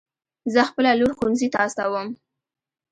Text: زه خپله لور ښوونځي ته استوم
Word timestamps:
زه 0.53 0.61
خپله 0.69 0.91
لور 0.99 1.11
ښوونځي 1.17 1.47
ته 1.53 1.59
استوم 1.65 2.07